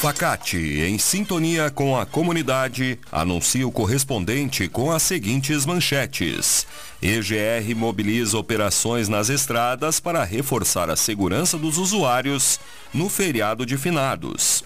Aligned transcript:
Facate, 0.00 0.56
em 0.56 0.96
sintonia 0.96 1.72
com 1.72 1.98
a 1.98 2.06
comunidade, 2.06 3.00
anuncia 3.10 3.66
o 3.66 3.72
correspondente 3.72 4.68
com 4.68 4.92
as 4.92 5.02
seguintes 5.02 5.66
manchetes. 5.66 6.64
EGR 7.02 7.74
mobiliza 7.74 8.38
operações 8.38 9.08
nas 9.08 9.28
estradas 9.28 9.98
para 9.98 10.22
reforçar 10.22 10.88
a 10.88 10.94
segurança 10.94 11.58
dos 11.58 11.78
usuários 11.78 12.60
no 12.94 13.08
feriado 13.08 13.66
de 13.66 13.76
finados. 13.76 14.62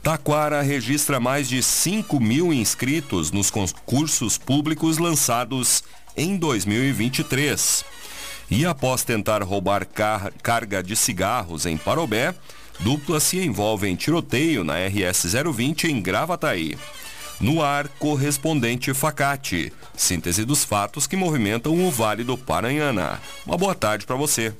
Taquara 0.00 0.62
registra 0.62 1.18
mais 1.18 1.48
de 1.48 1.60
5 1.60 2.20
mil 2.20 2.52
inscritos 2.52 3.32
nos 3.32 3.50
concursos 3.50 4.38
públicos 4.38 4.98
lançados 4.98 5.82
em 6.16 6.36
2023. 6.36 7.84
E 8.48 8.64
após 8.64 9.02
tentar 9.02 9.42
roubar 9.42 9.84
car 9.84 10.32
carga 10.40 10.84
de 10.84 10.94
cigarros 10.94 11.66
em 11.66 11.76
Parobé, 11.76 12.32
Dupla 12.80 13.18
se 13.18 13.38
envolve 13.38 13.88
em 13.88 13.96
tiroteio 13.96 14.62
na 14.62 14.74
RS 14.74 15.34
020 15.52 15.88
em 15.88 16.00
Gravataí. 16.00 16.78
No 17.40 17.62
ar, 17.62 17.88
correspondente 17.98 18.94
Facate. 18.94 19.72
Síntese 19.96 20.44
dos 20.44 20.64
fatos 20.64 21.06
que 21.06 21.16
movimentam 21.16 21.72
o 21.86 21.90
Vale 21.90 22.22
do 22.22 22.38
Paranhana. 22.38 23.20
Uma 23.44 23.56
boa 23.56 23.74
tarde 23.74 24.06
para 24.06 24.16
você. 24.16 24.52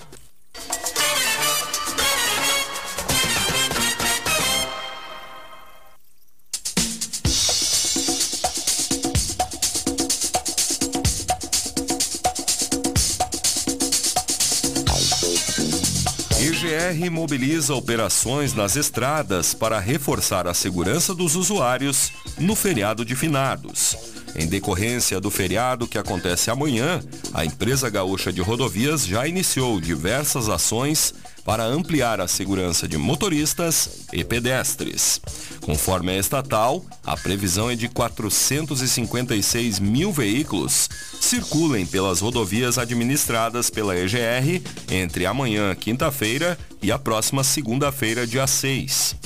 IGR 16.40 17.10
mobiliza 17.10 17.74
operações 17.74 18.54
nas 18.54 18.76
estradas 18.76 19.54
para 19.54 19.80
reforçar 19.80 20.46
a 20.46 20.54
segurança 20.54 21.12
dos 21.12 21.34
usuários 21.34 22.12
no 22.38 22.54
feriado 22.54 23.04
de 23.04 23.16
finados. 23.16 23.96
Em 24.38 24.46
decorrência 24.46 25.20
do 25.20 25.32
feriado 25.32 25.88
que 25.88 25.98
acontece 25.98 26.48
amanhã, 26.48 27.02
a 27.34 27.44
empresa 27.44 27.90
gaúcha 27.90 28.32
de 28.32 28.40
rodovias 28.40 29.04
já 29.04 29.26
iniciou 29.26 29.80
diversas 29.80 30.48
ações 30.48 31.12
para 31.44 31.64
ampliar 31.64 32.20
a 32.20 32.28
segurança 32.28 32.86
de 32.86 32.96
motoristas 32.96 34.06
e 34.12 34.22
pedestres. 34.22 35.20
Conforme 35.62 36.12
a 36.12 36.18
estatal, 36.18 36.84
a 37.04 37.16
previsão 37.16 37.68
é 37.68 37.74
de 37.74 37.88
456 37.88 39.80
mil 39.80 40.12
veículos 40.12 40.88
circulem 41.20 41.84
pelas 41.84 42.20
rodovias 42.20 42.78
administradas 42.78 43.70
pela 43.70 43.98
EGR 43.98 44.62
entre 44.88 45.26
amanhã, 45.26 45.74
quinta-feira, 45.74 46.56
e 46.80 46.92
a 46.92 46.98
próxima 46.98 47.42
segunda-feira, 47.42 48.24
dia 48.24 48.46
6. 48.46 49.16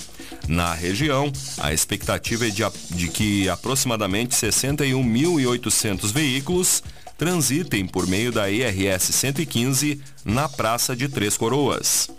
Na 0.53 0.75
região, 0.75 1.33
a 1.56 1.72
expectativa 1.72 2.47
é 2.47 2.50
de, 2.50 2.62
de 2.91 3.08
que 3.08 3.48
aproximadamente 3.48 4.36
61.800 4.36 6.12
veículos 6.12 6.83
transitem 7.17 7.86
por 7.86 8.06
meio 8.06 8.31
da 8.31 8.50
IRS 8.50 9.14
115 9.14 9.98
na 10.22 10.50
Praça 10.50 10.94
de 10.94 11.09
Três 11.09 11.39
Coroas. 11.39 12.11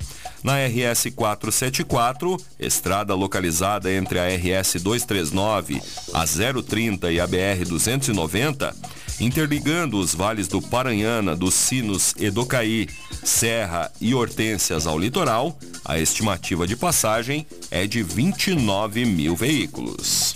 Na 0.44 0.54
RS 0.66 1.12
474, 1.16 2.36
estrada 2.60 3.14
localizada 3.14 3.92
entre 3.94 4.18
a 4.18 4.26
RS 4.26 4.82
239, 4.82 5.80
a 6.12 6.26
030 6.64 7.12
e 7.12 7.20
a 7.20 7.28
BR 7.28 7.64
290, 7.68 8.76
interligando 9.20 9.98
os 9.98 10.14
vales 10.14 10.48
do 10.48 10.62
Paranhana, 10.62 11.36
dos 11.36 11.54
Sinos, 11.54 12.14
Edocaí, 12.20 12.88
Serra 13.24 13.92
e 14.00 14.14
Hortências 14.14 14.86
ao 14.88 14.98
litoral, 14.98 15.58
a 15.86 16.00
estimativa 16.00 16.66
de 16.68 16.76
passagem 16.76 17.46
é 17.70 17.86
de 17.86 18.04
29 18.04 19.06
mil 19.06 19.36
veículos. 19.36 20.36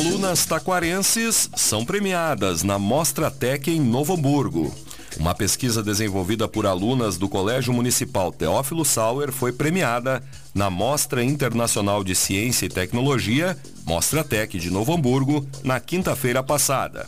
Alunas 0.00 0.46
taquarenses 0.46 1.50
são 1.54 1.84
premiadas 1.84 2.62
na 2.62 2.78
Mostra 2.78 3.30
Tec 3.30 3.68
em 3.68 3.78
Novo 3.78 4.14
Hamburgo. 4.14 4.74
Uma 5.18 5.34
pesquisa 5.34 5.82
desenvolvida 5.82 6.48
por 6.48 6.64
alunas 6.64 7.18
do 7.18 7.28
Colégio 7.28 7.70
Municipal 7.74 8.32
Teófilo 8.32 8.82
Sauer 8.82 9.30
foi 9.30 9.52
premiada 9.52 10.22
na 10.54 10.70
Mostra 10.70 11.22
Internacional 11.22 12.02
de 12.02 12.14
Ciência 12.14 12.64
e 12.64 12.70
Tecnologia, 12.70 13.54
Mostra 13.84 14.24
Tec 14.24 14.58
de 14.58 14.70
Novo 14.70 14.94
Hamburgo, 14.94 15.46
na 15.62 15.78
quinta-feira 15.78 16.42
passada. 16.42 17.06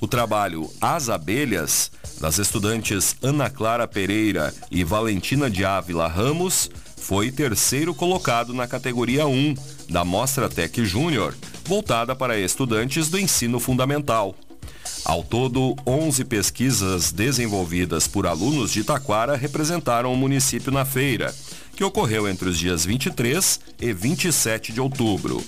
O 0.00 0.08
trabalho 0.08 0.68
As 0.80 1.08
Abelhas, 1.08 1.92
das 2.20 2.38
estudantes 2.38 3.14
Ana 3.22 3.48
Clara 3.48 3.86
Pereira 3.86 4.52
e 4.68 4.82
Valentina 4.82 5.48
de 5.48 5.64
Ávila 5.64 6.08
Ramos, 6.08 6.68
foi 6.96 7.30
terceiro 7.30 7.94
colocado 7.94 8.52
na 8.52 8.66
categoria 8.66 9.28
1 9.28 9.54
da 9.88 10.04
Mostra 10.04 10.48
Tec 10.48 10.84
Júnior, 10.84 11.32
voltada 11.66 12.14
para 12.14 12.38
estudantes 12.38 13.08
do 13.08 13.18
ensino 13.18 13.58
fundamental. 13.58 14.34
Ao 15.04 15.22
todo, 15.22 15.76
11 15.86 16.24
pesquisas 16.24 17.12
desenvolvidas 17.12 18.06
por 18.06 18.26
alunos 18.26 18.70
de 18.72 18.84
Taquara 18.84 19.36
representaram 19.36 20.12
o 20.12 20.16
município 20.16 20.72
na 20.72 20.84
feira, 20.84 21.34
que 21.74 21.84
ocorreu 21.84 22.28
entre 22.28 22.48
os 22.48 22.58
dias 22.58 22.84
23 22.84 23.60
e 23.80 23.92
27 23.92 24.72
de 24.72 24.80
outubro. 24.80 25.42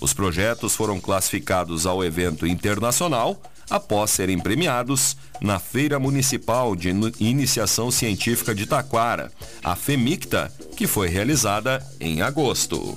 Os 0.00 0.12
projetos 0.12 0.74
foram 0.74 1.00
classificados 1.00 1.86
ao 1.86 2.04
evento 2.04 2.46
internacional 2.46 3.40
após 3.70 4.10
serem 4.10 4.38
premiados 4.38 5.16
na 5.40 5.58
Feira 5.58 5.98
Municipal 5.98 6.74
de 6.74 6.88
Iniciação 7.20 7.90
Científica 7.90 8.54
de 8.54 8.66
Taquara, 8.66 9.30
a 9.62 9.76
FEMICTA, 9.76 10.52
que 10.76 10.86
foi 10.86 11.08
realizada 11.08 11.84
em 12.00 12.22
agosto. 12.22 12.96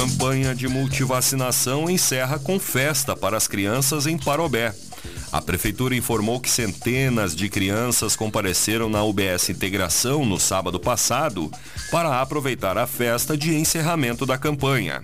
Campanha 0.00 0.54
de 0.54 0.66
multivacinação 0.66 1.90
encerra 1.90 2.38
com 2.38 2.58
festa 2.58 3.14
para 3.14 3.36
as 3.36 3.46
crianças 3.46 4.06
em 4.06 4.16
Parobé. 4.16 4.74
A 5.30 5.42
prefeitura 5.42 5.94
informou 5.94 6.40
que 6.40 6.48
centenas 6.48 7.36
de 7.36 7.50
crianças 7.50 8.16
compareceram 8.16 8.88
na 8.88 9.04
UBS 9.04 9.50
Integração 9.50 10.24
no 10.24 10.40
sábado 10.40 10.80
passado 10.80 11.50
para 11.90 12.18
aproveitar 12.22 12.78
a 12.78 12.86
festa 12.86 13.36
de 13.36 13.54
encerramento 13.54 14.24
da 14.24 14.38
campanha. 14.38 15.02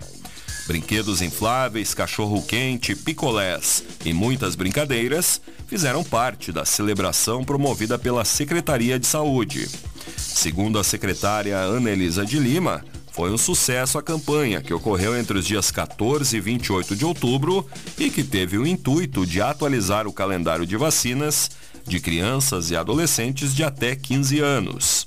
Brinquedos 0.67 1.21
infláveis, 1.21 1.93
cachorro-quente, 1.93 2.97
picolés 2.97 3.85
e 4.03 4.15
muitas 4.15 4.55
brincadeiras 4.55 5.43
fizeram 5.67 6.03
parte 6.03 6.51
da 6.51 6.65
celebração 6.65 7.45
promovida 7.45 7.99
pela 7.99 8.25
Secretaria 8.25 8.99
de 8.99 9.07
Saúde. 9.07 9.69
Segundo 10.17 10.79
a 10.79 10.85
secretária 10.85 11.59
Ana 11.59 11.91
Elisa 11.91 12.25
de 12.25 12.39
Lima, 12.39 12.83
foi 13.17 13.33
um 13.33 13.39
sucesso 13.39 13.97
a 13.97 14.03
campanha, 14.03 14.61
que 14.61 14.75
ocorreu 14.75 15.17
entre 15.17 15.39
os 15.39 15.47
dias 15.47 15.71
14 15.71 16.37
e 16.37 16.39
28 16.39 16.95
de 16.95 17.03
outubro 17.07 17.67
e 17.99 18.11
que 18.11 18.23
teve 18.23 18.59
o 18.59 18.67
intuito 18.67 19.25
de 19.25 19.41
atualizar 19.41 20.07
o 20.07 20.13
calendário 20.13 20.67
de 20.67 20.77
vacinas 20.77 21.51
de 21.87 21.99
crianças 21.99 22.71
e 22.71 22.77
adolescentes 22.77 23.55
de 23.55 23.65
até 23.65 23.97
15 23.97 24.41
anos. 24.41 25.07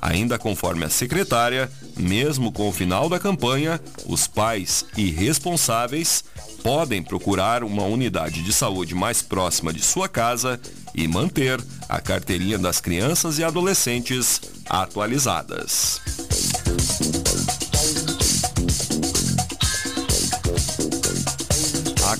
Ainda 0.00 0.38
conforme 0.38 0.86
a 0.86 0.88
secretária, 0.88 1.70
mesmo 1.94 2.50
com 2.50 2.70
o 2.70 2.72
final 2.72 3.10
da 3.10 3.18
campanha, 3.18 3.78
os 4.06 4.26
pais 4.26 4.86
e 4.96 5.10
responsáveis 5.10 6.24
podem 6.62 7.02
procurar 7.02 7.62
uma 7.62 7.82
unidade 7.82 8.42
de 8.42 8.52
saúde 8.52 8.94
mais 8.94 9.20
próxima 9.20 9.74
de 9.74 9.82
sua 9.82 10.08
casa 10.08 10.58
e 10.94 11.06
manter 11.06 11.62
a 11.86 12.00
carteirinha 12.00 12.58
das 12.58 12.80
crianças 12.80 13.38
e 13.38 13.44
adolescentes 13.44 14.40
atualizadas. 14.70 16.00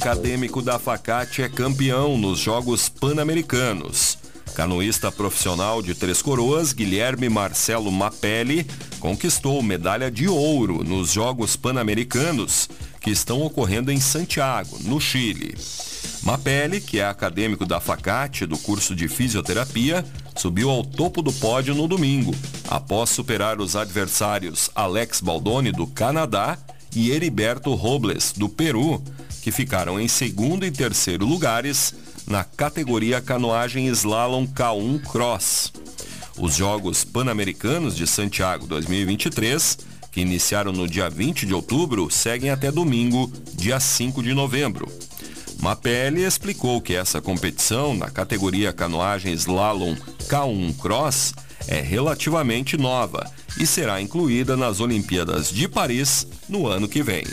Acadêmico 0.02 0.60
da 0.60 0.80
Facate 0.80 1.42
é 1.42 1.48
campeão 1.48 2.18
nos 2.18 2.40
Jogos 2.40 2.88
Pan-Americanos. 2.88 4.18
Canoísta 4.52 5.12
profissional 5.12 5.80
de 5.80 5.94
Três 5.94 6.20
Coroas, 6.20 6.72
Guilherme 6.72 7.28
Marcelo 7.28 7.92
Mapelli, 7.92 8.66
conquistou 8.98 9.62
medalha 9.62 10.10
de 10.10 10.26
ouro 10.26 10.82
nos 10.82 11.12
Jogos 11.12 11.54
Pan-Americanos, 11.54 12.68
que 13.00 13.10
estão 13.12 13.42
ocorrendo 13.42 13.92
em 13.92 14.00
Santiago, 14.00 14.76
no 14.80 15.00
Chile. 15.00 15.56
Mapelli, 16.24 16.80
que 16.80 16.98
é 16.98 17.06
acadêmico 17.06 17.64
da 17.64 17.78
Facate 17.78 18.44
do 18.44 18.58
curso 18.58 18.96
de 18.96 19.06
fisioterapia, 19.06 20.04
subiu 20.34 20.68
ao 20.68 20.82
topo 20.82 21.22
do 21.22 21.32
pódio 21.32 21.76
no 21.76 21.86
domingo, 21.86 22.34
após 22.68 23.08
superar 23.08 23.60
os 23.60 23.76
adversários 23.76 24.68
Alex 24.74 25.20
Baldoni 25.20 25.70
do 25.70 25.86
Canadá 25.86 26.58
e 26.92 27.12
Heriberto 27.12 27.72
Robles 27.74 28.32
do 28.36 28.48
Peru, 28.48 29.00
que 29.42 29.50
ficaram 29.50 30.00
em 30.00 30.08
segundo 30.08 30.64
e 30.64 30.70
terceiro 30.70 31.26
lugares 31.26 31.92
na 32.26 32.44
categoria 32.44 33.20
canoagem 33.20 33.88
slalom 33.88 34.46
K1 34.46 35.02
Cross. 35.02 35.72
Os 36.38 36.54
Jogos 36.54 37.04
Pan-Americanos 37.04 37.94
de 37.96 38.06
Santiago 38.06 38.66
2023, 38.66 39.78
que 40.12 40.20
iniciaram 40.20 40.72
no 40.72 40.88
dia 40.88 41.10
20 41.10 41.44
de 41.44 41.52
outubro, 41.52 42.08
seguem 42.10 42.50
até 42.50 42.70
domingo, 42.70 43.30
dia 43.54 43.78
5 43.80 44.22
de 44.22 44.32
novembro. 44.32 44.90
Mapelli 45.60 46.22
explicou 46.22 46.80
que 46.80 46.94
essa 46.94 47.20
competição 47.20 47.94
na 47.94 48.10
categoria 48.10 48.72
canoagem 48.72 49.32
slalom 49.34 49.94
K1 50.28 50.76
Cross 50.78 51.34
é 51.68 51.80
relativamente 51.80 52.76
nova 52.76 53.30
e 53.58 53.66
será 53.66 54.00
incluída 54.00 54.56
nas 54.56 54.80
Olimpíadas 54.80 55.50
de 55.50 55.68
Paris 55.68 56.26
no 56.48 56.66
ano 56.66 56.88
que 56.88 57.02
vem. 57.02 57.24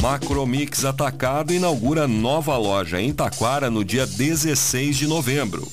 Macromix 0.00 0.84
Atacado 0.84 1.52
inaugura 1.52 2.06
nova 2.06 2.56
loja 2.56 3.00
em 3.00 3.12
Taquara 3.12 3.68
no 3.68 3.84
dia 3.84 4.06
16 4.06 4.96
de 4.96 5.08
novembro. 5.08 5.66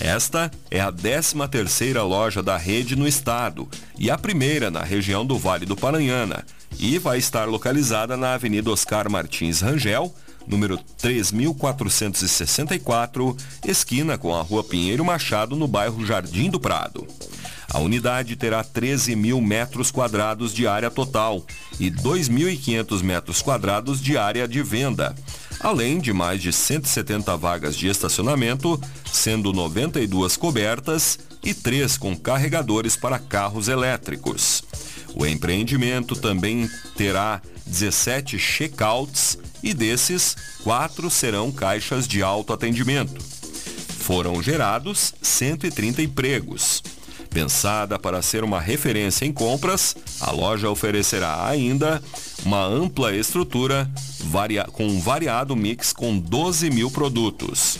Esta 0.00 0.48
é 0.70 0.80
a 0.80 0.92
13ª 0.92 2.00
loja 2.06 2.40
da 2.40 2.56
rede 2.56 2.94
no 2.94 3.04
estado 3.06 3.68
e 3.98 4.12
a 4.12 4.16
primeira 4.16 4.70
na 4.70 4.84
região 4.84 5.26
do 5.26 5.36
Vale 5.36 5.66
do 5.66 5.76
Paranhana 5.76 6.46
e 6.78 6.98
vai 6.98 7.18
estar 7.18 7.48
localizada 7.48 8.16
na 8.16 8.34
Avenida 8.34 8.70
Oscar 8.70 9.10
Martins 9.10 9.60
Rangel, 9.60 10.14
número 10.46 10.78
3464, 10.98 13.36
esquina 13.66 14.16
com 14.16 14.32
a 14.32 14.42
Rua 14.42 14.62
Pinheiro 14.62 15.04
Machado, 15.04 15.56
no 15.56 15.66
bairro 15.66 16.06
Jardim 16.06 16.48
do 16.48 16.60
Prado. 16.60 17.04
A 17.72 17.78
unidade 17.78 18.36
terá 18.36 18.62
13 18.62 19.16
mil 19.16 19.40
metros 19.40 19.90
quadrados 19.90 20.52
de 20.52 20.66
área 20.66 20.90
total 20.90 21.44
e 21.78 21.90
2.500 21.90 23.02
metros 23.02 23.42
quadrados 23.42 24.00
de 24.00 24.16
área 24.16 24.46
de 24.46 24.62
venda, 24.62 25.14
além 25.60 25.98
de 25.98 26.12
mais 26.12 26.40
de 26.40 26.52
170 26.52 27.36
vagas 27.36 27.76
de 27.76 27.88
estacionamento, 27.88 28.80
sendo 29.12 29.52
92 29.52 30.36
cobertas 30.36 31.18
e 31.42 31.52
3 31.52 31.96
com 31.96 32.16
carregadores 32.16 32.96
para 32.96 33.18
carros 33.18 33.68
elétricos. 33.68 34.62
O 35.14 35.24
empreendimento 35.24 36.16
também 36.16 36.68
terá 36.96 37.40
17 37.66 38.38
checkouts 38.38 39.38
e 39.62 39.72
desses, 39.72 40.36
quatro 40.62 41.08
serão 41.08 41.50
caixas 41.50 42.06
de 42.06 42.22
autoatendimento. 42.22 43.22
Foram 43.98 44.42
gerados 44.42 45.14
130 45.22 46.02
empregos. 46.02 46.82
Pensada 47.34 47.98
para 47.98 48.22
ser 48.22 48.44
uma 48.44 48.60
referência 48.60 49.24
em 49.24 49.32
compras, 49.32 49.96
a 50.20 50.30
loja 50.30 50.70
oferecerá 50.70 51.44
ainda 51.44 52.00
uma 52.46 52.64
ampla 52.64 53.12
estrutura 53.12 53.90
varia 54.20 54.62
com 54.64 54.86
um 54.86 55.00
variado 55.00 55.56
mix 55.56 55.92
com 55.92 56.16
12 56.16 56.70
mil 56.70 56.92
produtos. 56.92 57.78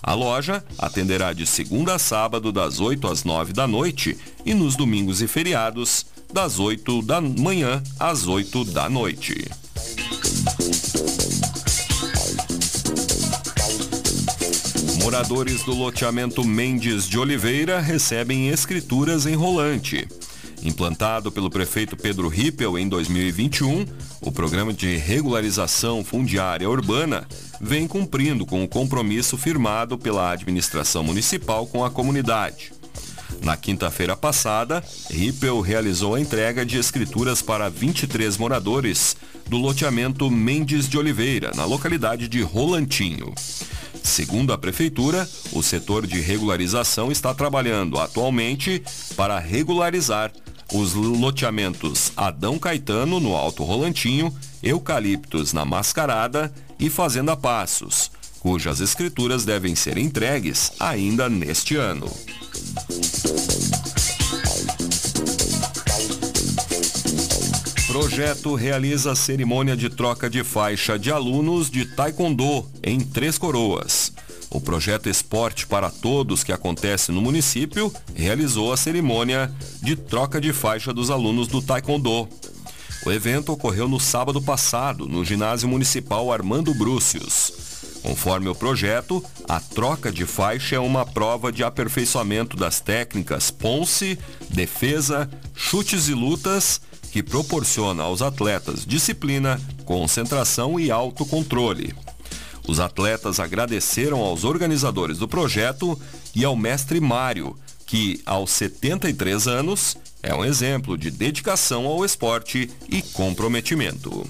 A 0.00 0.14
loja 0.14 0.64
atenderá 0.78 1.32
de 1.32 1.48
segunda 1.48 1.96
a 1.96 1.98
sábado 1.98 2.52
das 2.52 2.78
8 2.78 3.08
às 3.08 3.24
9 3.24 3.52
da 3.52 3.66
noite 3.66 4.16
e 4.46 4.54
nos 4.54 4.76
domingos 4.76 5.20
e 5.20 5.26
feriados 5.26 6.06
das 6.32 6.60
8 6.60 7.02
da 7.02 7.20
manhã 7.20 7.82
às 7.98 8.28
8 8.28 8.64
da 8.66 8.88
noite. 8.88 9.50
Moradores 15.12 15.62
do 15.62 15.74
loteamento 15.74 16.42
Mendes 16.42 17.06
de 17.06 17.18
Oliveira 17.18 17.80
recebem 17.80 18.48
escrituras 18.48 19.26
em 19.26 19.34
rolante. 19.34 20.08
Implantado 20.62 21.30
pelo 21.30 21.50
prefeito 21.50 21.98
Pedro 21.98 22.28
Rippel 22.28 22.78
em 22.78 22.88
2021, 22.88 23.84
o 24.22 24.32
programa 24.32 24.72
de 24.72 24.96
regularização 24.96 26.02
fundiária 26.02 26.68
urbana 26.68 27.28
vem 27.60 27.86
cumprindo 27.86 28.46
com 28.46 28.64
o 28.64 28.68
compromisso 28.68 29.36
firmado 29.36 29.98
pela 29.98 30.30
administração 30.30 31.04
municipal 31.04 31.66
com 31.66 31.84
a 31.84 31.90
comunidade. 31.90 32.72
Na 33.42 33.54
quinta-feira 33.54 34.16
passada, 34.16 34.82
Rippel 35.10 35.60
realizou 35.60 36.14
a 36.14 36.20
entrega 36.20 36.64
de 36.64 36.78
escrituras 36.78 37.42
para 37.42 37.68
23 37.68 38.38
moradores 38.38 39.14
do 39.46 39.58
loteamento 39.58 40.30
Mendes 40.30 40.88
de 40.88 40.96
Oliveira, 40.96 41.52
na 41.54 41.66
localidade 41.66 42.28
de 42.28 42.40
Rolantinho. 42.40 43.34
Segundo 44.02 44.52
a 44.52 44.58
Prefeitura, 44.58 45.28
o 45.52 45.62
setor 45.62 46.06
de 46.06 46.20
regularização 46.20 47.10
está 47.10 47.32
trabalhando 47.32 47.98
atualmente 47.98 48.82
para 49.16 49.38
regularizar 49.38 50.32
os 50.72 50.94
loteamentos 50.94 52.12
Adão 52.16 52.58
Caetano, 52.58 53.20
no 53.20 53.36
Alto 53.36 53.62
Rolantinho, 53.62 54.34
Eucaliptos, 54.62 55.52
na 55.52 55.64
Mascarada 55.64 56.52
e 56.78 56.88
Fazenda 56.88 57.36
Passos, 57.36 58.10
cujas 58.40 58.80
escrituras 58.80 59.44
devem 59.44 59.74
ser 59.74 59.98
entregues 59.98 60.72
ainda 60.80 61.28
neste 61.28 61.76
ano. 61.76 62.10
Projeto 67.92 68.54
realiza 68.54 69.14
cerimônia 69.14 69.76
de 69.76 69.90
troca 69.90 70.30
de 70.30 70.42
faixa 70.42 70.98
de 70.98 71.12
alunos 71.12 71.70
de 71.70 71.84
Taekwondo 71.84 72.66
em 72.82 72.98
Três 72.98 73.36
Coroas. 73.36 74.10
O 74.48 74.58
projeto 74.62 75.10
Esporte 75.10 75.66
para 75.66 75.90
Todos, 75.90 76.42
que 76.42 76.52
acontece 76.52 77.12
no 77.12 77.20
município, 77.20 77.92
realizou 78.14 78.72
a 78.72 78.78
cerimônia 78.78 79.52
de 79.82 79.94
troca 79.94 80.40
de 80.40 80.54
faixa 80.54 80.90
dos 80.90 81.10
alunos 81.10 81.48
do 81.48 81.60
Taekwondo. 81.60 82.26
O 83.04 83.12
evento 83.12 83.52
ocorreu 83.52 83.86
no 83.86 84.00
sábado 84.00 84.40
passado, 84.40 85.06
no 85.06 85.22
ginásio 85.22 85.68
municipal 85.68 86.32
Armando 86.32 86.72
Brúcios. 86.72 87.52
Conforme 88.02 88.48
o 88.48 88.54
projeto, 88.54 89.22
a 89.46 89.60
troca 89.60 90.10
de 90.10 90.24
faixa 90.24 90.76
é 90.76 90.80
uma 90.80 91.04
prova 91.04 91.52
de 91.52 91.62
aperfeiçoamento 91.62 92.56
das 92.56 92.80
técnicas 92.80 93.50
ponce, 93.50 94.18
defesa, 94.48 95.28
chutes 95.54 96.08
e 96.08 96.14
lutas 96.14 96.80
que 97.12 97.22
proporciona 97.22 98.02
aos 98.04 98.22
atletas 98.22 98.86
disciplina, 98.86 99.60
concentração 99.84 100.80
e 100.80 100.90
autocontrole. 100.90 101.94
Os 102.66 102.80
atletas 102.80 103.38
agradeceram 103.38 104.20
aos 104.20 104.44
organizadores 104.44 105.18
do 105.18 105.28
projeto 105.28 106.00
e 106.34 106.44
ao 106.44 106.56
mestre 106.56 107.00
Mário, 107.00 107.54
que, 107.86 108.22
aos 108.24 108.50
73 108.52 109.46
anos, 109.46 109.96
é 110.22 110.34
um 110.34 110.44
exemplo 110.44 110.96
de 110.96 111.10
dedicação 111.10 111.86
ao 111.86 112.04
esporte 112.04 112.70
e 112.88 113.02
comprometimento. 113.02 114.26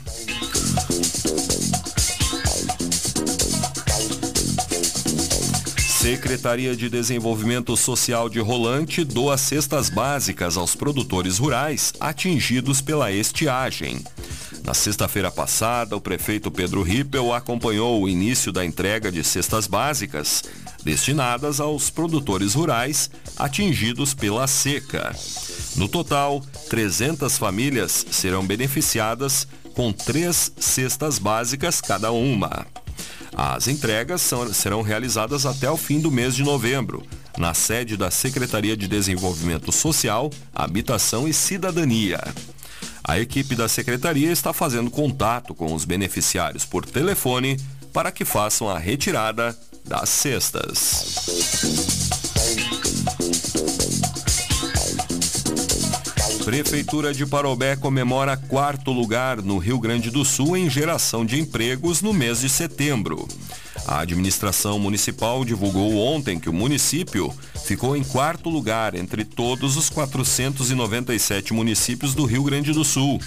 Secretaria 6.03 6.75
de 6.75 6.89
Desenvolvimento 6.89 7.77
Social 7.77 8.29
de 8.29 8.41
Rolante 8.41 9.05
doa 9.05 9.39
cestas 9.39 9.89
básicas 9.89 10.57
aos 10.57 10.75
produtores 10.75 11.39
rurais 11.39 11.93
atingidos 12.01 12.81
pela 12.81 13.13
estiagem. 13.13 14.03
Na 14.65 14.75
sexta-feira 14.75 15.31
passada, 15.31 15.97
o 15.97 16.01
prefeito 16.01 16.51
Pedro 16.51 16.83
Rippel 16.83 17.33
acompanhou 17.33 18.03
o 18.03 18.09
início 18.09 18.51
da 18.51 18.65
entrega 18.65 19.13
de 19.13 19.23
cestas 19.23 19.69
básicas 19.69 20.43
destinadas 20.83 21.61
aos 21.61 21.89
produtores 21.89 22.55
rurais 22.55 23.09
atingidos 23.37 24.13
pela 24.13 24.49
seca. 24.49 25.15
No 25.77 25.87
total, 25.87 26.43
300 26.69 27.39
famílias 27.39 28.05
serão 28.11 28.45
beneficiadas 28.45 29.47
com 29.73 29.93
três 29.93 30.51
cestas 30.59 31.21
básicas 31.21 31.81
cada 31.81 32.11
uma. 32.11 32.67
As 33.35 33.67
entregas 33.67 34.21
são, 34.21 34.53
serão 34.53 34.83
realizadas 34.83 35.47
até 35.47 35.71
o 35.71 35.77
fim 35.77 36.01
do 36.01 36.11
mês 36.11 36.35
de 36.35 36.43
novembro, 36.43 37.03
na 37.39 37.55
sede 37.55 37.97
da 37.97 38.11
Secretaria 38.11 38.77
de 38.77 38.87
Desenvolvimento 38.87 39.73
Social, 39.73 40.31
Habitação 40.55 41.27
e 41.27 41.33
Cidadania. 41.33 42.21
A 43.05 43.19
equipe 43.19 43.57
da 43.57 43.69
secretaria 43.69 44.31
está 44.31 44.53
fazendo 44.53 44.91
contato 44.91 45.55
com 45.55 45.75
os 45.75 45.85
beneficiários 45.85 46.65
por 46.65 46.85
telefone 46.85 47.59
para 47.93 48.13
que 48.13 48.25
façam 48.25 48.69
a 48.69 48.79
retirada 48.79 49.57
das 49.85 50.09
cestas. 50.09 51.92
Prefeitura 56.45 57.15
de 57.15 57.25
Parobé 57.25 57.77
comemora 57.77 58.37
quarto 58.37 58.91
lugar 58.91 59.41
no 59.41 59.59
Rio 59.59 59.79
Grande 59.79 60.11
do 60.11 60.25
Sul 60.25 60.57
em 60.57 60.69
geração 60.69 61.25
de 61.25 61.39
empregos 61.39 62.03
no 62.03 62.13
mês 62.13 62.41
de 62.41 62.49
setembro. 62.49 63.29
A 63.87 64.01
administração 64.01 64.77
municipal 64.79 65.45
divulgou 65.45 65.97
ontem 65.97 66.41
que 66.41 66.51
o 66.51 66.53
município 66.53 67.33
ficou 67.65 67.97
em 67.97 68.03
quarto 68.03 68.51
lugar 68.51 68.97
entre 68.97 69.25
todos 69.25 69.77
os 69.77 69.89
497 69.89 71.55
municípios 71.55 72.13
do 72.13 72.25
Rio 72.25 72.43
Grande 72.43 72.73
do 72.73 72.85
Sul, 72.85 73.21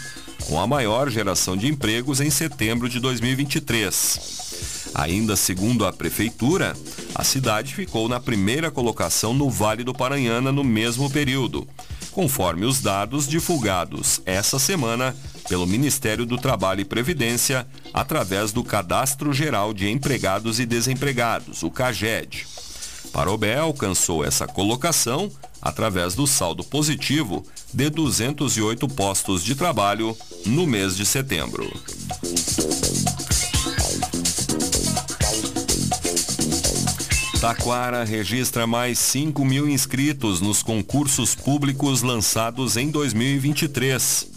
com 0.46 0.60
a 0.60 0.68
maior 0.68 1.10
geração 1.10 1.56
de 1.56 1.68
empregos 1.68 2.20
em 2.20 2.30
setembro 2.30 2.90
de 2.90 3.00
2023. 3.00 4.92
Ainda 4.94 5.36
segundo 5.36 5.86
a 5.86 5.94
prefeitura, 5.94 6.76
a 7.14 7.24
cidade 7.24 7.74
ficou 7.74 8.08
na 8.10 8.20
primeira 8.20 8.70
colocação 8.70 9.34
no 9.34 9.50
Vale 9.50 9.84
do 9.84 9.94
Paranhana 9.94 10.52
no 10.52 10.64
mesmo 10.64 11.10
período, 11.10 11.68
conforme 12.16 12.66
os 12.66 12.80
dados 12.80 13.28
divulgados 13.28 14.22
essa 14.26 14.58
semana 14.58 15.14
pelo 15.50 15.68
Ministério 15.68 16.26
do 16.26 16.38
Trabalho 16.38 16.80
e 16.80 16.86
Previdência 16.86 17.68
através 17.94 18.54
do 18.54 18.64
Cadastro 18.64 19.34
Geral 19.34 19.74
de 19.74 19.90
Empregados 19.90 20.58
e 20.62 20.66
Desempregados, 20.66 21.62
o 21.62 21.70
CAGED. 21.70 22.48
Parobé 23.12 23.58
alcançou 23.58 24.24
essa 24.24 24.48
colocação 24.48 25.30
através 25.62 26.16
do 26.16 26.26
saldo 26.26 26.64
positivo 26.64 27.46
de 27.74 27.90
208 27.90 28.88
postos 28.88 29.44
de 29.44 29.54
trabalho 29.54 30.18
no 30.46 30.66
mês 30.66 30.96
de 30.96 31.06
setembro. 31.06 31.70
Taquara 37.46 38.04
registra 38.04 38.66
mais 38.66 38.98
5 38.98 39.46
mil 39.46 39.70
inscritos 39.70 40.42
nos 40.42 40.64
concursos 40.64 41.36
públicos 41.36 42.02
lançados 42.02 42.76
em 42.76 42.90
2023. 42.90 44.28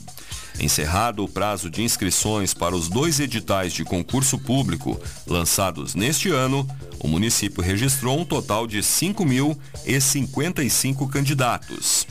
Encerrado 0.61 1.25
o 1.25 1.29
prazo 1.29 1.71
de 1.71 1.83
inscrições 1.83 2.53
para 2.53 2.77
os 2.77 2.87
dois 2.87 3.19
editais 3.19 3.73
de 3.73 3.83
concurso 3.83 4.39
público 4.39 5.01
lançados 5.27 5.95
neste 5.95 6.29
ano, 6.29 6.69
o 7.01 7.09
município 7.09 7.63
registrou 7.63 8.21
um 8.21 8.27
total 8.27 8.67
de 8.67 8.81
5.055 8.81 11.09
candidatos. 11.09 12.07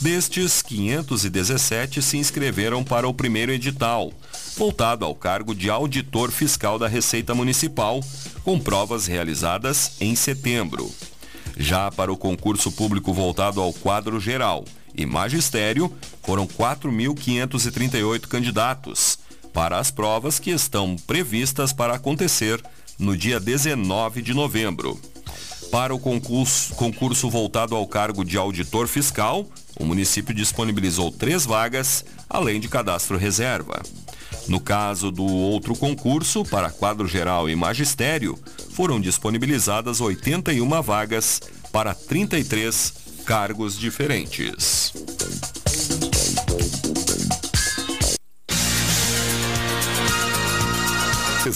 Destes, 0.00 0.62
517 0.62 2.00
se 2.00 2.18
inscreveram 2.18 2.84
para 2.84 3.08
o 3.08 3.14
primeiro 3.14 3.50
edital, 3.50 4.12
voltado 4.56 5.04
ao 5.04 5.14
cargo 5.14 5.54
de 5.54 5.68
auditor 5.68 6.30
fiscal 6.30 6.78
da 6.78 6.88
Receita 6.88 7.34
Municipal, 7.34 8.00
com 8.42 8.58
provas 8.58 9.06
realizadas 9.06 9.92
em 10.00 10.16
setembro. 10.16 10.90
Já 11.56 11.90
para 11.90 12.12
o 12.12 12.16
concurso 12.16 12.72
público 12.72 13.12
voltado 13.12 13.60
ao 13.60 13.72
quadro 13.72 14.18
geral 14.18 14.64
e 14.94 15.04
magistério, 15.04 15.92
foram 16.22 16.46
4.538 16.46 18.26
candidatos 18.26 19.18
para 19.52 19.78
as 19.78 19.90
provas 19.90 20.38
que 20.38 20.50
estão 20.50 20.96
previstas 20.96 21.72
para 21.72 21.94
acontecer 21.94 22.62
no 22.98 23.16
dia 23.16 23.38
19 23.38 24.22
de 24.22 24.32
novembro. 24.32 24.98
Para 25.70 25.94
o 25.94 25.98
concurso, 25.98 26.74
concurso 26.74 27.28
voltado 27.28 27.74
ao 27.74 27.86
cargo 27.86 28.24
de 28.24 28.38
auditor 28.38 28.86
fiscal, 28.86 29.46
o 29.78 29.84
município 29.84 30.34
disponibilizou 30.34 31.10
três 31.10 31.44
vagas, 31.44 32.04
além 32.28 32.60
de 32.60 32.68
cadastro 32.68 33.18
reserva. 33.18 33.82
No 34.48 34.60
caso 34.60 35.10
do 35.10 35.24
outro 35.24 35.74
concurso, 35.74 36.44
para 36.44 36.70
quadro 36.70 37.08
geral 37.08 37.48
e 37.48 37.56
magistério, 37.56 38.38
foram 38.70 39.00
disponibilizadas 39.00 40.00
81 40.00 40.82
vagas 40.82 41.40
para 41.72 41.94
33 41.94 42.92
cargos 43.24 43.76
diferentes. 43.78 44.92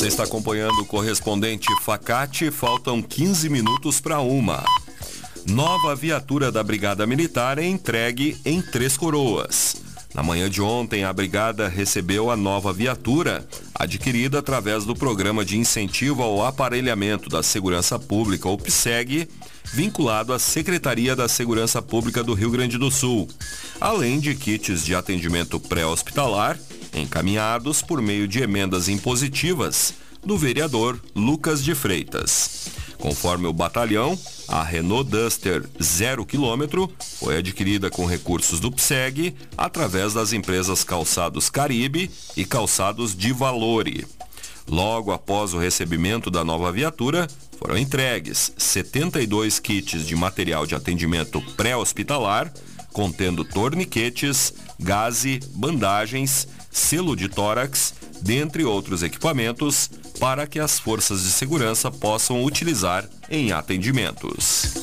Você 0.00 0.08
está 0.08 0.24
acompanhando 0.24 0.80
o 0.80 0.86
correspondente 0.86 1.68
Facate, 1.82 2.50
faltam 2.50 3.02
15 3.02 3.50
minutos 3.50 4.00
para 4.00 4.18
uma. 4.18 4.64
Nova 5.46 5.94
viatura 5.94 6.50
da 6.50 6.62
Brigada 6.62 7.06
Militar 7.06 7.58
é 7.58 7.66
entregue 7.66 8.40
em 8.42 8.62
Três 8.62 8.96
Coroas. 8.96 9.76
Na 10.14 10.22
manhã 10.22 10.48
de 10.48 10.62
ontem, 10.62 11.04
a 11.04 11.12
Brigada 11.12 11.68
recebeu 11.68 12.30
a 12.30 12.36
nova 12.36 12.72
viatura, 12.72 13.46
adquirida 13.74 14.38
através 14.38 14.86
do 14.86 14.94
Programa 14.94 15.44
de 15.44 15.58
Incentivo 15.58 16.22
ao 16.22 16.46
Aparelhamento 16.46 17.28
da 17.28 17.42
Segurança 17.42 17.98
Pública, 17.98 18.48
o 18.48 18.56
PSEG, 18.56 19.28
vinculado 19.70 20.32
à 20.32 20.38
Secretaria 20.38 21.14
da 21.14 21.28
Segurança 21.28 21.82
Pública 21.82 22.24
do 22.24 22.32
Rio 22.32 22.50
Grande 22.50 22.78
do 22.78 22.90
Sul, 22.90 23.28
além 23.78 24.18
de 24.18 24.34
kits 24.34 24.82
de 24.82 24.94
atendimento 24.94 25.60
pré-hospitalar 25.60 26.58
encaminhados 26.94 27.82
por 27.82 28.00
meio 28.00 28.26
de 28.26 28.40
emendas 28.40 28.88
impositivas 28.88 29.94
do 30.24 30.36
vereador 30.36 31.00
Lucas 31.14 31.64
de 31.64 31.74
Freitas. 31.74 32.68
Conforme 32.98 33.46
o 33.46 33.52
batalhão, 33.52 34.18
a 34.46 34.62
Renault 34.62 35.10
Duster 35.10 35.66
0 35.82 36.26
km 36.26 36.86
foi 37.18 37.38
adquirida 37.38 37.88
com 37.88 38.04
recursos 38.04 38.60
do 38.60 38.70
PSEG 38.70 39.34
através 39.56 40.12
das 40.12 40.32
empresas 40.32 40.84
Calçados 40.84 41.48
Caribe 41.48 42.10
e 42.36 42.44
Calçados 42.44 43.16
de 43.16 43.32
Valore. 43.32 44.06
Logo 44.68 45.12
após 45.12 45.54
o 45.54 45.58
recebimento 45.58 46.30
da 46.30 46.44
nova 46.44 46.70
viatura, 46.70 47.26
foram 47.58 47.76
entregues 47.76 48.52
72 48.56 49.58
kits 49.58 50.06
de 50.06 50.14
material 50.14 50.66
de 50.66 50.74
atendimento 50.74 51.40
pré-hospitalar, 51.56 52.52
contendo 52.92 53.44
torniquetes, 53.44 54.54
gaze, 54.78 55.40
bandagens, 55.54 56.46
selo 56.70 57.16
de 57.16 57.28
tórax, 57.28 57.94
dentre 58.22 58.64
outros 58.64 59.02
equipamentos, 59.02 59.90
para 60.18 60.46
que 60.46 60.58
as 60.58 60.78
forças 60.78 61.22
de 61.22 61.30
segurança 61.30 61.90
possam 61.90 62.44
utilizar 62.44 63.08
em 63.28 63.52
atendimentos. 63.52 64.74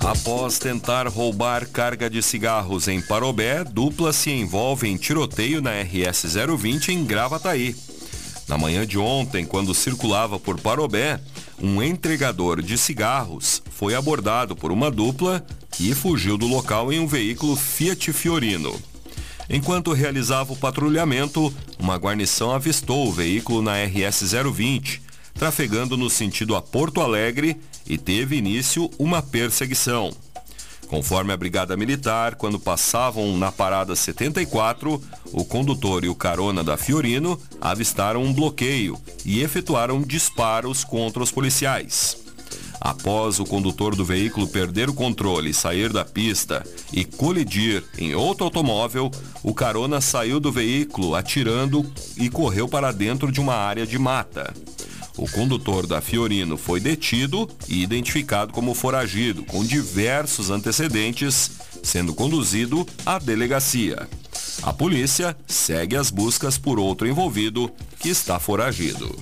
Após 0.00 0.58
tentar 0.58 1.06
roubar 1.06 1.68
carga 1.68 2.10
de 2.10 2.22
cigarros 2.22 2.88
em 2.88 3.00
Parobé, 3.00 3.62
dupla 3.62 4.12
se 4.12 4.30
envolve 4.30 4.88
em 4.88 4.96
tiroteio 4.96 5.62
na 5.62 5.82
RS 5.82 6.24
020 6.58 6.92
em 6.92 7.04
Gravataí. 7.04 7.76
Na 8.50 8.58
manhã 8.58 8.84
de 8.84 8.98
ontem, 8.98 9.44
quando 9.44 9.72
circulava 9.72 10.36
por 10.36 10.60
Parobé, 10.60 11.20
um 11.62 11.80
entregador 11.80 12.60
de 12.60 12.76
cigarros 12.76 13.62
foi 13.70 13.94
abordado 13.94 14.56
por 14.56 14.72
uma 14.72 14.90
dupla 14.90 15.46
e 15.78 15.94
fugiu 15.94 16.36
do 16.36 16.48
local 16.48 16.92
em 16.92 16.98
um 16.98 17.06
veículo 17.06 17.54
Fiat 17.54 18.12
Fiorino. 18.12 18.76
Enquanto 19.48 19.92
realizava 19.92 20.52
o 20.52 20.56
patrulhamento, 20.56 21.54
uma 21.78 21.94
guarnição 21.94 22.50
avistou 22.50 23.06
o 23.06 23.12
veículo 23.12 23.62
na 23.62 23.84
RS 23.84 24.32
020, 24.32 25.00
trafegando 25.32 25.96
no 25.96 26.10
sentido 26.10 26.56
a 26.56 26.60
Porto 26.60 27.00
Alegre 27.00 27.56
e 27.86 27.96
teve 27.96 28.34
início 28.34 28.90
uma 28.98 29.22
perseguição. 29.22 30.12
Conforme 30.90 31.32
a 31.32 31.36
Brigada 31.36 31.76
Militar, 31.76 32.34
quando 32.34 32.58
passavam 32.58 33.36
na 33.36 33.52
parada 33.52 33.94
74, 33.94 35.00
o 35.32 35.44
condutor 35.44 36.04
e 36.04 36.08
o 36.08 36.16
carona 36.16 36.64
da 36.64 36.76
Fiorino 36.76 37.40
avistaram 37.60 38.24
um 38.24 38.32
bloqueio 38.32 38.98
e 39.24 39.40
efetuaram 39.40 40.02
disparos 40.02 40.82
contra 40.82 41.22
os 41.22 41.30
policiais. 41.30 42.16
Após 42.80 43.38
o 43.38 43.44
condutor 43.44 43.94
do 43.94 44.04
veículo 44.04 44.48
perder 44.48 44.90
o 44.90 44.94
controle, 44.94 45.54
sair 45.54 45.92
da 45.92 46.04
pista 46.04 46.66
e 46.92 47.04
colidir 47.04 47.84
em 47.96 48.16
outro 48.16 48.46
automóvel, 48.46 49.12
o 49.44 49.54
carona 49.54 50.00
saiu 50.00 50.40
do 50.40 50.50
veículo 50.50 51.14
atirando 51.14 51.88
e 52.16 52.28
correu 52.28 52.66
para 52.66 52.90
dentro 52.90 53.30
de 53.30 53.38
uma 53.38 53.54
área 53.54 53.86
de 53.86 53.96
mata. 53.96 54.52
O 55.20 55.28
condutor 55.28 55.86
da 55.86 56.00
Fiorino 56.00 56.56
foi 56.56 56.80
detido 56.80 57.46
e 57.68 57.82
identificado 57.82 58.54
como 58.54 58.72
foragido, 58.72 59.44
com 59.44 59.62
diversos 59.62 60.48
antecedentes, 60.48 61.50
sendo 61.82 62.14
conduzido 62.14 62.86
à 63.04 63.18
delegacia. 63.18 64.08
A 64.62 64.72
polícia 64.72 65.36
segue 65.46 65.94
as 65.94 66.10
buscas 66.10 66.56
por 66.56 66.78
outro 66.78 67.06
envolvido 67.06 67.70
que 67.98 68.08
está 68.08 68.38
foragido. 68.40 69.14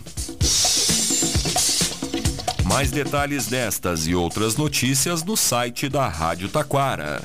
Mais 2.63 2.93
detalhes 2.93 3.49
destas 3.49 4.07
e 4.07 4.15
outras 4.15 4.57
notícias 4.57 5.25
no 5.25 5.37
site 5.37 5.89
da 5.89 6.07
Rádio 6.07 6.49
Taquara. 6.49 7.25